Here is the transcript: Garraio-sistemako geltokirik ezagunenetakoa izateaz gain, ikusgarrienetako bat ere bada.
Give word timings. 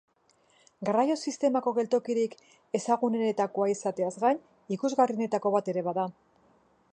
Garraio-sistemako 0.87 1.73
geltokirik 1.75 2.33
ezagunenetakoa 2.79 3.69
izateaz 3.75 4.11
gain, 4.25 4.41
ikusgarrienetako 4.79 5.53
bat 5.59 5.71
ere 5.77 5.85
bada. 5.91 6.09